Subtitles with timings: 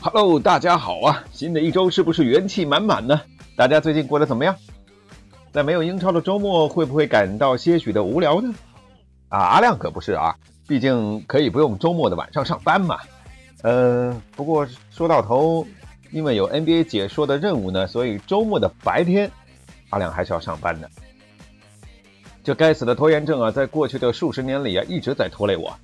[0.00, 1.24] Hello，大家好啊！
[1.32, 3.20] 新的一周是不是元气满满呢？
[3.56, 4.54] 大家最近过得怎么样？
[5.50, 8.52] 在没有英超的周末，会不会感到些许的无聊呢？
[9.30, 10.36] 啊，阿亮可不是啊，
[10.68, 12.98] 毕竟可以不用周末的晚上上班嘛。
[13.62, 15.66] 呃，不过说到头，
[16.10, 19.30] 因为有 NBA 解说的任务呢，所以周末的白天，
[19.88, 20.90] 阿亮还是要上班的。
[22.44, 25.74] 这该死的拖延症啊，在过去的数十年里啊，一直在拖累我。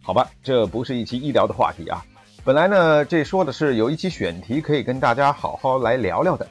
[0.00, 2.04] 好吧，这不是一期医疗的话题啊。
[2.44, 6.46] 本来呢，这说的是有一期选题可以跟大家好好来聊聊的，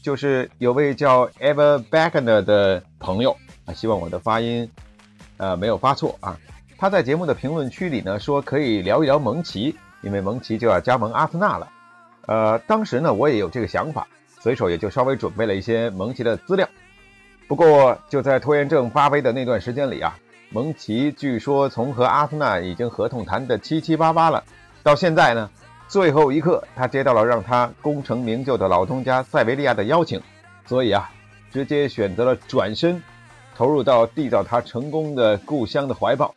[0.00, 4.70] 就是有位叫 Ever Bagner 的朋友啊，希望我的发音
[5.38, 6.38] 呃没有发错啊。
[6.78, 11.68] 他在节目的评论区里呢说可以聊一聊蒙奇，因为蒙奇就要加盟阿森纳了。
[12.28, 14.06] 呃，当时呢我也有这个想法，
[14.40, 16.68] 随手也就稍微准备了一些蒙奇的资料。
[17.50, 20.16] 不过就在拖延症发威的那段时间里啊，
[20.50, 24.44] 蒙奇据说从和阿森纳已经合同谈的七七八八了。
[24.84, 25.50] 到现在呢，
[25.88, 30.22] 最后一刻，他接到了让他功成名就的老东家塞维利亚的邀请，
[30.64, 31.10] 所以啊，
[31.50, 33.02] 直接选择了转身，
[33.56, 36.32] 投入到缔造他成功的故乡的怀抱。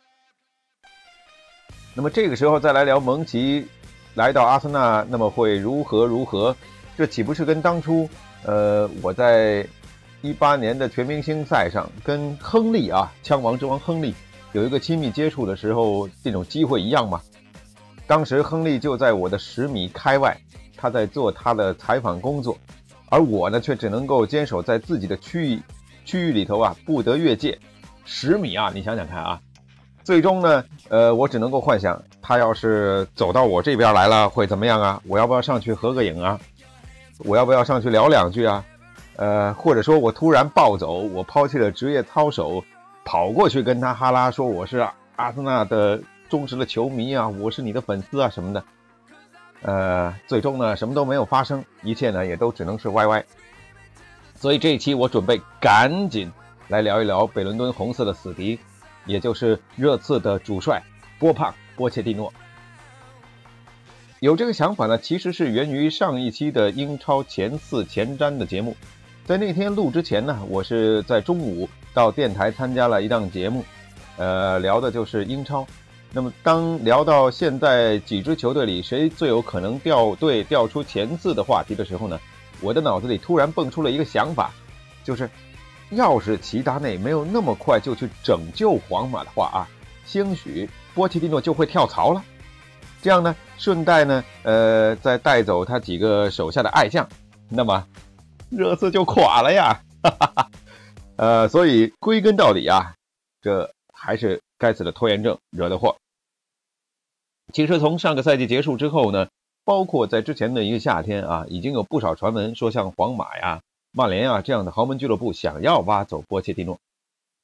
[1.94, 3.68] 那么这个时候再来聊蒙奇
[4.14, 6.56] 来到阿森纳，那么会如何如何？
[6.98, 8.10] 这岂不是跟当初，
[8.44, 9.64] 呃，我在
[10.24, 14.14] 一八年的全明星赛上跟亨利啊，枪王之王亨利
[14.52, 17.20] 有一个亲密接触的时候这种机会一样吗？
[18.06, 20.34] 当时亨利就在我的十米开外，
[20.78, 22.56] 他在做他的采访工作，
[23.10, 25.62] 而我呢却只能够坚守在自己的区域
[26.06, 27.58] 区域里头啊，不得越界。
[28.06, 29.38] 十米啊，你想想看啊，
[30.04, 35.02] 最终呢，呃，我只能够幻想他要是走到我这边来了会怎么样啊？
[35.06, 36.40] 我要不要上去合个影啊？
[37.18, 38.64] 我要不要上去聊两句啊？
[39.16, 42.64] 呃，或者说我突然暴走，我抛弃了职业操守，
[43.04, 44.86] 跑过去跟他哈拉说我是
[45.16, 46.00] 阿森纳的。
[46.30, 48.64] 忠实的球迷啊，我是你的粉丝啊什么的，
[49.62, 53.22] 呃，最终呢什么都没有发生，一切呢也都只能是 YY。
[54.34, 56.32] 所以这一期我准备赶紧
[56.66, 58.58] 来聊一聊北伦敦红色的死敌，
[59.04, 60.82] 也就是热刺的主帅
[61.20, 62.32] 波胖波切蒂诺。
[64.18, 68.76] 有这个想法呢，其实是源于上一期的英超前四前瞻的节目。
[69.26, 73.64] 在那天录之前呢，我是在中午到电台参加了一档节目，
[74.18, 75.66] 呃，聊的就是英超。
[76.12, 82.20] 那么，当聊到现在几支球队里谁最有可能掉队掉出前四的话题的时候呢，
[82.60, 84.52] 我的脑子里突然蹦出了一个想法，
[85.02, 85.28] 就是，
[85.92, 89.64] 要是齐达内没有那么快就去拯救皇马的话啊，
[90.04, 92.22] 兴许波切蒂诺就会跳槽了。
[93.00, 97.08] 这样呢，顺带呢，呃，再带走他几个手下的爱将，
[97.48, 97.82] 那么
[98.50, 99.82] 热刺就垮了呀。
[100.02, 100.50] 哈哈哈。
[101.16, 102.94] 呃，所以归根到底啊，
[103.40, 105.96] 这还是该死的拖延症惹的祸。
[107.52, 109.28] 其实从上个赛季结束之后呢，
[109.64, 113.60] 包括在之前的一个夏天啊，已经有不少传闻说像皇马呀、
[113.92, 116.78] 曼联啊这样的豪门俱乐部想要挖走波切蒂诺。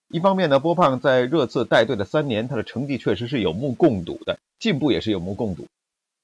[0.08, 5.66] 一方面呢，波胖在热刺带队的三年，他的成绩确实是有目共睹的，进步也是有目共睹。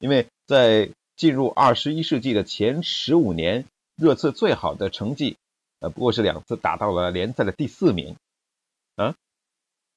[0.01, 3.65] 因为在进入二十一世纪的前十五年，
[3.97, 5.37] 热刺最好的成绩，
[5.81, 8.17] 呃，不过是两次打到了联赛的第四名，
[8.97, 9.15] 啊，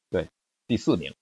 [0.09, 0.29] 对，
[0.67, 1.13] 第四名。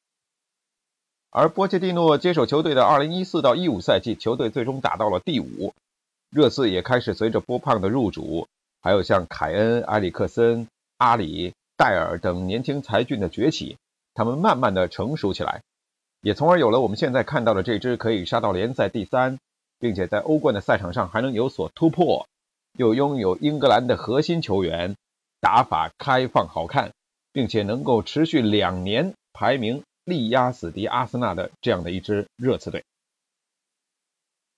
[1.30, 5.74] 而波切蒂诺接手球队的2014到15赛季，球队最终打到了第五。
[6.30, 8.48] 热刺也开始随着波胖的入主，
[8.82, 10.68] 还有像凯恩、埃里克森、
[10.98, 13.78] 阿里、戴尔等年轻才俊的崛起，
[14.14, 15.62] 他们慢慢的成熟起来，
[16.22, 19.40] 也从而有了我们现在看到的这支可以杀到联赛第三，
[19.80, 22.28] 并且在欧冠的赛场上还能有所突破，
[22.77, 24.95] 又拥有英格兰的核心球员，
[25.41, 26.91] 打法开放好看，
[27.33, 29.83] 并且能够持续两年排名。
[30.07, 32.85] 力压死敌阿森纳的这样的一支热刺队，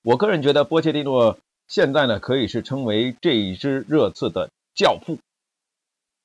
[0.03, 5.17] 我个人觉得波切蒂诺现在呢可以是称为这一支热刺的教父。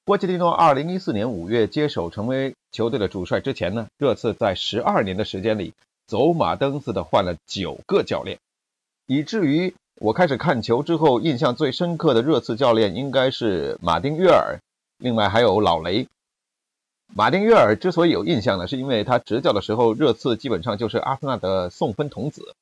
[0.04, 5.72] 波切蒂诺二零一四年五月接手成为球队的主帅之前呢，热刺在十二年的时间里
[6.06, 8.38] 走马灯似的换了九个教练，
[9.06, 14.58] 以至于我开始看球之后，印象最深刻的热刺教练应该是马丁约尔，
[14.98, 16.08] 另外还有老雷。
[17.14, 22.54] 马丁约尔之所以有印象呢，是因为他执教的时候，热刺基本上就是阿森纳的送分童子，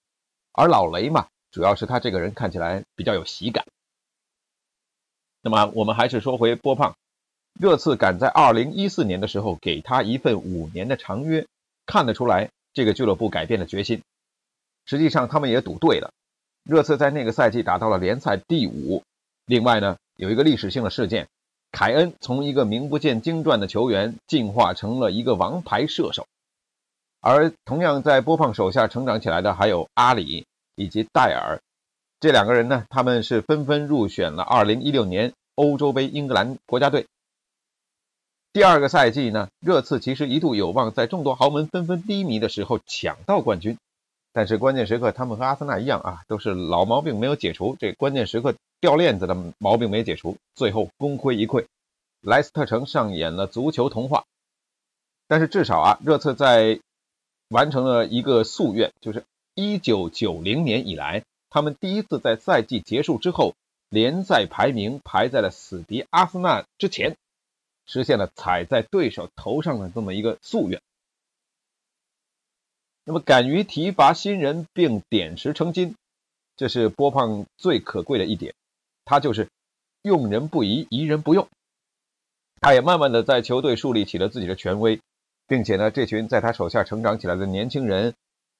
[0.52, 3.64] 而老雷嘛，主要是他这个人看起来比较有喜感。
[5.40, 6.96] 那么我们还是说回波胖，
[7.58, 11.46] 热刺赶在2014年的时候给他一份五年的长约，
[11.87, 14.02] 看得出来这个俱乐部改变了决心。
[14.84, 16.12] 实际上他们也赌对了，
[16.64, 19.03] 热刺在那个赛季打到了联赛第五。
[19.47, 21.29] 另外呢，有一个历史性的事件，
[21.73, 26.26] 凯恩从一个名不见经传的球员进化成了一个王牌射手，
[27.20, 31.61] 而同样在波胖手下成长起来的还有阿里以及戴尔。
[32.20, 37.06] 这两个人呢，他们是纷纷入选了2016年欧洲杯英格兰国家队。
[38.53, 43.76] 第二个赛季呢，热刺其实一度有望在众多豪门纷纷低迷的时候抢到冠军，
[44.32, 51.67] 但是关键时刻他们和阿森纳一样啊，都是老毛病没有解除，这关键时刻掉链子的毛病没解除，最后功亏一篑。
[52.23, 54.25] 莱斯特城上演了足球童话，
[55.29, 56.81] 但是至少啊，热刺在
[57.49, 59.25] 完成了一个夙愿，就是
[59.56, 61.25] 1990年以来。
[61.50, 63.55] 他们第一次在赛季结束之后，
[63.90, 67.17] 联赛排名排在了死敌阿森纳之前，
[67.84, 70.81] 实现了踩在对手头上的这么一个夙愿。
[73.05, 75.95] 那么，敢于提拔新人并点石成金，
[76.57, 78.55] 这是波胖最可贵的一点。
[79.05, 79.49] 他就是
[80.03, 81.49] 用人不疑，疑人不用。
[82.61, 85.01] 他也慢慢的在球队树立起了自己的权威，
[85.47, 88.15] 并且呢，这群在他手下成长起来的年轻人，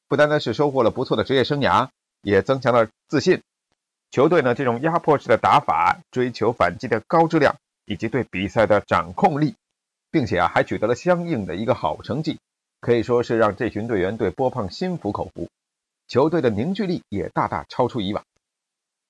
[0.09, 1.89] 不单单是收获了不错的职业生涯。
[2.25, 3.43] 也增强了自信。
[4.13, 9.57] 球队呢，这种压迫式的打法，追求反击的高质量，以及对比赛的掌控力，
[10.13, 12.39] 并且啊，还取得了相应的一个好成绩，
[12.83, 15.49] 可以说是让这群队员对波胖心服口服。
[16.09, 18.25] 球队的凝聚力也大大超出以往。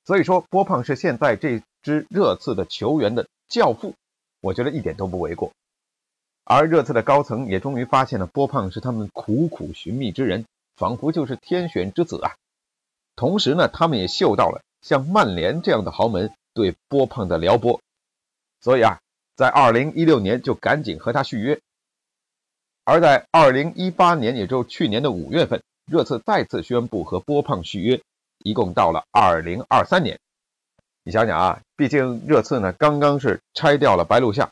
[0.04, 3.94] 所以说，波胖是现在这支热刺的球员的教父，
[4.40, 5.52] 我觉得一点都不为过。
[6.44, 10.44] 而热刺的高层也终于发现了波胖是他们苦苦寻觅之人，
[10.76, 12.34] 仿佛就是天选之子啊。
[13.16, 17.80] 同时呢，他们也嗅到了像曼联这样的豪门对波胖的撩拨，
[18.60, 19.00] 所以啊，
[19.34, 21.58] 在2016年就赶紧和他续约。
[22.84, 28.00] 而在2018年，也就是去年的五月份，热刺再次宣布和波胖续约，
[28.38, 30.18] 一共到了2023年。
[31.04, 34.50] 你想想啊，毕竟热刺呢刚刚是拆掉了白鹿巷，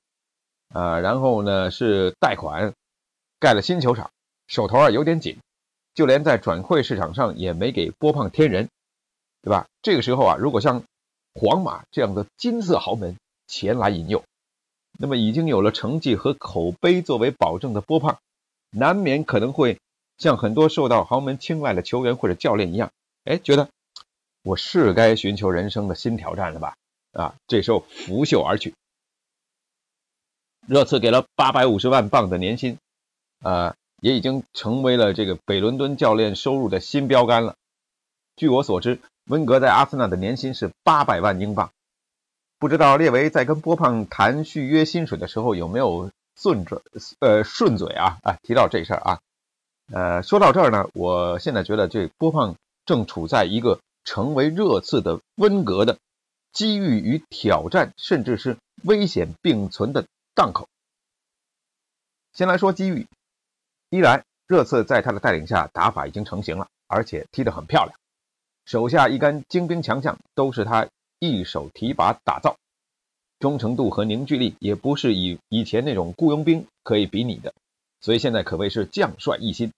[0.68, 2.72] 啊，然后呢是贷款
[3.38, 4.10] 盖了新球场，
[4.46, 5.38] 手头啊有点紧。
[5.92, 8.68] 就连在转会市场上也没给波胖添人，
[9.42, 9.66] 对吧？
[9.82, 10.84] 这个时候啊，如果像
[11.34, 13.16] 皇马这样的金色豪门
[13.48, 14.22] 前来引诱，
[15.00, 18.18] 那么已经有了成绩和口碑作为保证的波胖，
[18.70, 19.78] 难免可能会
[20.18, 22.90] 像很多受到豪门青睐的球员或者教练一样，
[23.24, 23.70] 哎，觉得
[24.42, 26.76] 我是该寻求人生的新挑战了吧？
[27.12, 28.74] 啊，这时候拂袖而去。
[30.66, 32.76] 热刺给了八百五十万镑的年薪，
[33.40, 33.74] 啊。
[34.02, 37.56] 也已经成为了这个北伦敦教练收入的新标杆了。
[38.34, 41.70] 据我所知，温格在阿森纳的年薪是八百万英镑。
[42.60, 46.78] 不知道列维在跟波胖谈续约薪水的时候有没有顺嘴
[47.18, 49.20] 呃顺嘴啊啊提到这事儿啊？
[49.90, 55.96] 呃，说到这儿呢，我现在觉得这波胖正处在一个成为热刺的温格的
[56.52, 60.04] 机遇与挑战，甚至是危险并存的
[60.34, 60.68] 档口。
[62.34, 63.06] 先来说机遇。
[63.88, 67.98] 一来，热刺在他的带领下打法已经成型了，而且踢得很漂亮，
[68.66, 70.88] 手下一干精兵强将都是他
[71.20, 72.56] 一手提拔打造，
[73.38, 77.52] 忠诚度和凝聚力也不是以以前那种雇佣兵可以比拟的，
[78.00, 79.70] 所以现在可谓是将帅一心。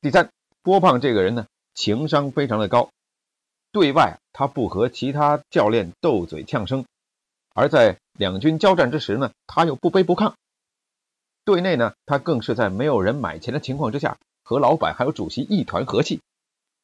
[0.00, 0.30] 第三，
[0.62, 2.90] 波胖这个人呢，情商非常的高，
[3.70, 6.84] 对外他不和其他教练斗嘴呛声，
[7.54, 10.34] 而在两军交战之时呢，他又不卑不亢。
[11.44, 16.20] 对内呢，他更是在没有人买钱的情况之下，和老板还有主席一团和气，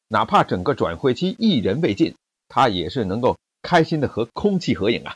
[0.07, 2.15] 哪怕整个转会期一人未进，
[2.47, 5.15] 他也是能够开心的和空气合影啊！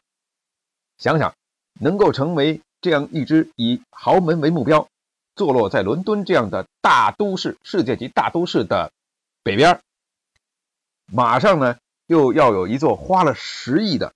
[0.97, 1.33] 想想，
[1.79, 4.87] 能够成为这样一支以豪门为目标、
[5.35, 8.91] 坐落在伦敦这样的大都市、世界级大都市的
[9.43, 9.81] 北边，
[11.05, 14.13] 马上呢又要有一座花了十亿的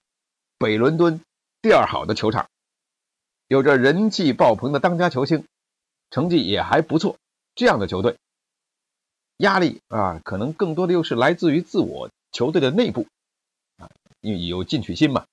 [0.58, 1.22] 北伦敦
[1.62, 2.48] 第二好的球场。
[3.48, 5.46] 有着人气爆棚的当家球星，
[6.10, 7.18] 成绩也还不错。
[7.54, 8.18] 这样的球队，
[9.38, 13.08] 压力啊，可能更多的又是来自于自我球队的内部
[13.77, 13.88] 啊，
[14.20, 15.25] 因为有进取心嘛。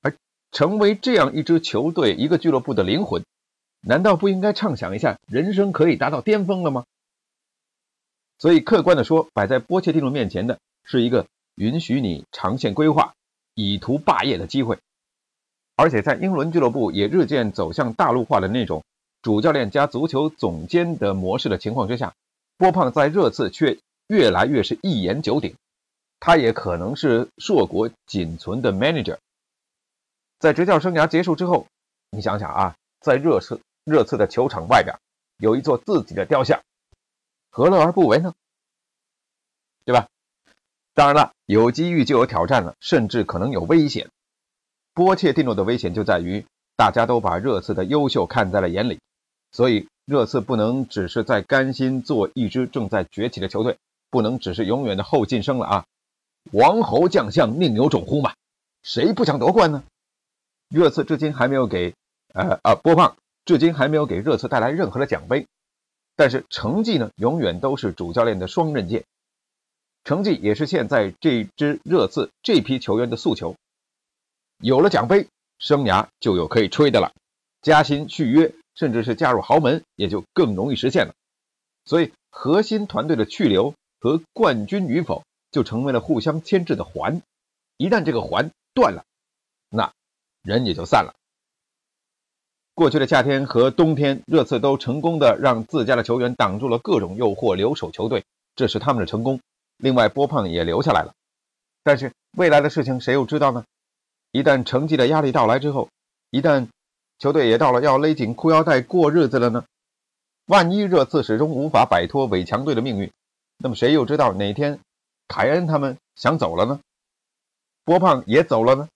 [0.00, 0.16] 而
[0.52, 3.22] 成为这样一支球队、一个俱乐部的灵魂，
[3.82, 6.86] 难道不应该畅想一下人生可以达到巅峰了吗？
[8.38, 11.26] 所以，客观的说，摆在波切蒂诺面前的是一个
[11.56, 13.12] 允许你长线规划、
[13.54, 14.78] 以图霸业的机会。
[15.76, 18.82] 而且在英伦俱乐部也日渐走向大陆化的那种
[19.20, 22.14] 主教练加足球总监的模式的情况之下，
[22.56, 25.54] 波胖在热刺却越来越是一言九鼎。
[26.20, 29.18] 他也可能是硕果仅存的 manager。
[30.38, 31.66] 在执教生涯结束之后，
[32.10, 34.96] 你想想啊，在热刺热刺的球场外边
[35.38, 36.62] 有一座自己的雕像，
[37.50, 38.34] 何乐而不为呢？
[39.84, 40.08] 对吧？
[40.94, 44.10] 当然了，有机遇就有挑战了，甚至可能有危险。
[44.92, 49.00] 波切蒂诺的危险就在于，大家都把热刺的优秀看在了眼里，
[49.50, 53.76] 所以热刺不能只是在甘心做一支正在崛起的球队，
[54.10, 55.84] 不能只是永远的后进生了啊！
[56.52, 58.34] 王侯将相宁有种乎嘛？
[58.82, 59.82] 谁不想夺冠呢？
[60.68, 61.94] 热刺至今还没有给，
[62.32, 65.46] 呃啊，波胖至今还没有给热刺带来任何的奖杯，
[66.16, 69.04] 但是成绩呢，永远都是主教练的双刃剑。
[70.04, 73.56] 成绩也是现在这支热刺这批球员的诉求。
[74.58, 77.12] 有了奖杯，生涯就有可以吹的了，
[77.62, 81.14] 加薪续约，甚至是加入豪门，也就更容易实现了。
[81.86, 85.22] 所以，核心团队的去留和冠军与否，
[85.54, 87.22] 就成为了互相牵制的环。
[87.76, 89.04] 一旦这个环断了，
[89.68, 89.92] 那
[90.42, 91.14] 人也就散了。
[92.74, 98.24] 过去的夏天和冬天，热刺都成功的让自家的球员挡住了各种诱惑，留守球队，
[98.56, 99.38] 这是他们的成功。
[99.76, 101.14] 另外，波胖也留下来了，
[101.84, 103.64] 但是未来的事情谁又知道呢？
[104.32, 105.88] 一旦成绩的压力到来之后，
[106.30, 106.66] 一旦
[107.20, 109.64] 球队也到了要勒紧裤腰带过日子了呢？
[110.46, 113.10] 万一热刺始终无法摆脱伪强队的命运，
[113.58, 114.80] 那么谁又知道哪天
[115.28, 116.80] 凯恩他们想走了呢？
[117.84, 118.88] 波胖也走了呢？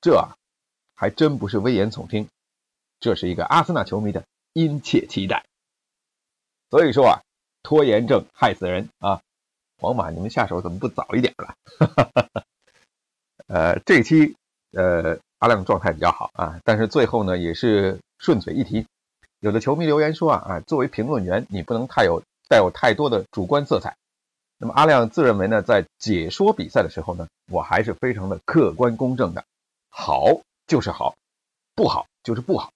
[0.00, 0.36] 这啊，
[0.94, 2.28] 还真不是危言耸听，
[3.00, 5.44] 这是一个阿森纳球迷的殷切期待。
[6.70, 7.22] 所以说啊，
[7.62, 9.20] 拖延症害死人啊！
[9.78, 11.54] 皇马，你们下手怎么不早一点了？
[13.48, 14.36] 呃，这期
[14.72, 18.86] 呃阿亮状态比较好啊，但是最后呢也是顺嘴一提，
[19.40, 23.96] 有的球迷留言说啊啊，作为评论员，你不能太有带有太多的主观色彩。
[24.62, 29.44] 那么阿亮自认为呢，在解说比赛的时候呢，我还是非常的客观公正的，
[29.90, 31.16] 好就是好，
[31.74, 32.70] 不好就是不好。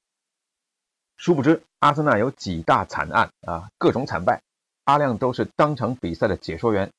[1.17, 4.43] 殊不知阿森纳有几大惨案啊，各种惨败。
[4.83, 6.91] 阿亮都是当场比赛的解说员，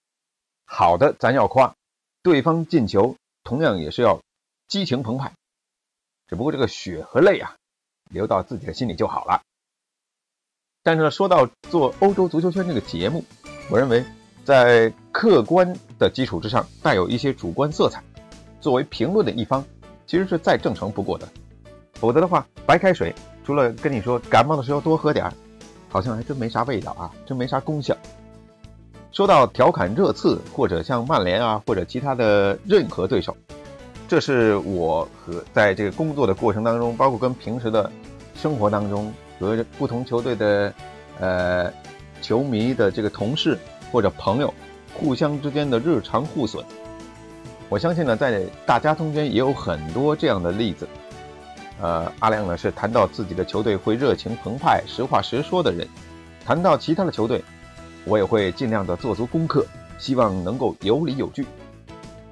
[0.64, 1.76] 好的咱要夸，
[2.24, 4.22] 对方进球同样也是要
[4.70, 5.34] 激情澎湃，
[6.30, 7.58] 只不过这个血和泪啊，
[8.10, 9.42] 流到自己的心里就好了。
[10.82, 13.26] 但是呢，说到做欧洲足球圈这个节目，
[13.70, 14.06] 我认为
[14.48, 18.02] 在客观的基础之上带有一些主观色彩，
[18.62, 19.62] 作为评论的一方，
[20.06, 21.28] 其实是再正常不过的。
[21.96, 23.14] 否则的话，白开水
[23.44, 25.34] 除了跟你说感冒的时候多喝点儿。
[25.90, 27.94] 好像还真没啥味道啊，真没啥功效。
[29.12, 33.36] 说到调侃热刺，或者像曼联啊，或者其他的任何对手，
[34.08, 37.92] 这是我和在这个工作的过程当中，包括跟平时的
[38.34, 40.74] 生活当中和不同球队的
[41.20, 41.70] 呃
[42.22, 43.60] 球迷的这个同事
[43.92, 44.54] 或者朋友
[44.94, 46.64] 互相之间的日常互损。
[47.70, 50.88] 我相信呢，在大家中间也有很多这样的例子。
[51.80, 55.88] 呃，阿亮呢是谈到自己的球队会热情澎湃、实话实说的人，
[56.44, 57.44] 谈到其他的球队，
[58.06, 59.66] 我也会尽量的做足功课，
[60.00, 61.46] 希望能够有理有据。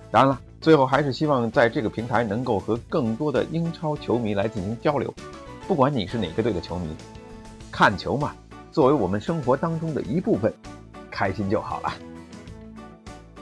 [0.09, 5.13] 当然了，最后还是希望在这个平台能够和更多的英超球迷来进行交流，
[5.67, 6.88] 不管你是哪个队的球迷，
[7.71, 8.33] 看球嘛，
[8.71, 10.51] 作为我们生活当中的一部分，
[11.15, 11.93] 开心就好了。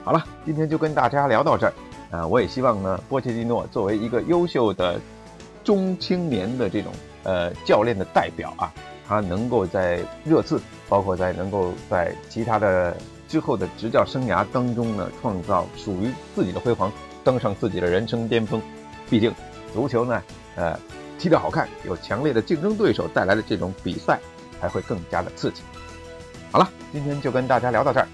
[0.03, 1.73] 好了，今天就跟大家聊到这儿，
[2.11, 5.01] 啊，我也希望呢，波切蒂诺作为一个优秀的。
[5.63, 6.91] 中青年的这种
[7.23, 8.67] 呃教练的代表啊，
[9.07, 12.93] 他能够在热刺，包括在能够在其他的
[13.29, 16.91] 之后的执教生涯当中呢，创造属于自己的辉煌，
[17.23, 18.61] 登上自己的人生巅峰。
[19.09, 19.33] 毕竟
[19.73, 20.21] 足球呢，
[20.57, 20.77] 呃，
[21.17, 24.19] 踢得好看，有强烈的竞争对手带来的这种比赛，
[24.59, 25.61] 才会更加的刺激。
[26.53, 28.07] 好了，今天就跟大家聊到这儿，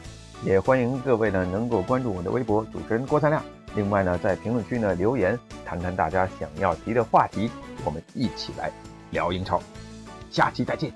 [0.45, 3.43] 也欢迎各位呢能够关注我的微博主持人郭三亮。
[3.75, 7.51] 另外呢，在评论区呢留言，谈谈大家想要提的话题，
[7.83, 8.71] 我们一起来
[9.11, 9.61] 聊英超。
[10.31, 10.89] 下期再见。